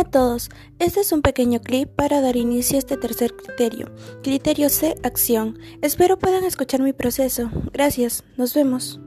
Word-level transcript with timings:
Hola 0.00 0.08
a 0.08 0.12
todos, 0.12 0.48
este 0.78 1.00
es 1.00 1.12
un 1.12 1.20
pequeño 1.20 1.60
clip 1.60 1.90
para 1.90 2.22
dar 2.22 2.34
inicio 2.34 2.76
a 2.76 2.78
este 2.78 2.96
tercer 2.96 3.36
criterio, 3.36 3.94
criterio 4.22 4.70
C, 4.70 4.94
acción. 5.02 5.58
Espero 5.82 6.18
puedan 6.18 6.44
escuchar 6.44 6.80
mi 6.80 6.94
proceso. 6.94 7.50
Gracias, 7.70 8.24
nos 8.38 8.54
vemos. 8.54 8.98